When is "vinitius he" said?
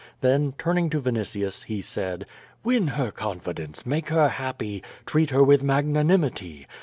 0.99-1.79